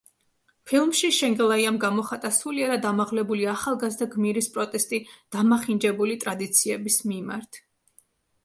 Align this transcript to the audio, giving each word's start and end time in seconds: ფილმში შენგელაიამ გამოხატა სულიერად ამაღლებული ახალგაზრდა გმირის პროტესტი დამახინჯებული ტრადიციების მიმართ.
ფილმში 0.69 1.09
შენგელაიამ 1.17 1.75
გამოხატა 1.83 2.31
სულიერად 2.37 2.87
ამაღლებული 2.91 3.45
ახალგაზრდა 3.53 4.07
გმირის 4.15 4.49
პროტესტი 4.57 5.01
დამახინჯებული 5.37 6.17
ტრადიციების 6.25 6.99
მიმართ. 7.13 7.63